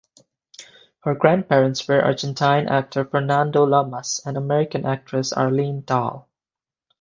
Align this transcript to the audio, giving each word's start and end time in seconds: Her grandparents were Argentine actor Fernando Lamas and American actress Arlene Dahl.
Her 1.01 1.13
grandparents 1.13 1.87
were 1.87 2.01
Argentine 2.01 2.67
actor 2.67 3.05
Fernando 3.05 3.65
Lamas 3.65 4.19
and 4.25 4.35
American 4.35 4.83
actress 4.83 5.31
Arlene 5.31 5.81
Dahl. 5.81 6.27